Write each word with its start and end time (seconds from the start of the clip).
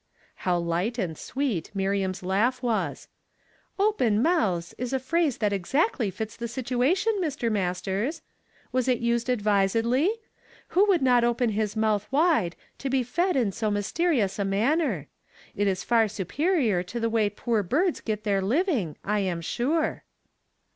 How 0.37 0.57
light 0.57 0.97
and 0.97 1.15
sweet 1.15 1.69
Miriam's 1.75 2.23
laugh 2.23 2.63
was' 2.63 3.07
"'Open 3.77 4.19
mouths' 4.23 4.73
is 4.79 4.93
a 4.93 4.99
phrase 4.99 5.37
that 5.37 5.53
exactly 5.53 6.09
tits 6.09 6.35
the 6.35 6.47
situation, 6.47 7.13
Mr. 7.21 7.51
Mix.stei 7.51 8.07
s. 8.07 8.21
Was 8.71 8.87
it 8.87 8.97
used 8.97 9.27
advisedly'^ 9.27 10.07
W 10.07 10.17
ho 10.69 10.85
would 10.87 11.03
not 11.03 11.23
oi)en 11.23 11.51
his 11.51 11.75
mouth 11.75 12.07
wide, 12.09 12.55
to 12.79 12.89
he 12.89 13.03
fed 13.03 13.37
m 13.37 13.51
so 13.51 13.69
mysterious 13.69 14.39
a 14.39 14.43
manner? 14.43 15.07
It 15.55 15.67
is 15.67 15.83
far 15.83 16.07
superior 16.07 16.81
to 16.81 16.99
the 16.99 17.07
way 17.07 17.29
the 17.29 17.35
poor 17.35 17.61
birds 17.61 18.01
get 18.01 18.23
their 18.23 18.41
living, 18.41 18.97
I 19.03 19.19
am 19.19 19.39
sure. 19.39 20.03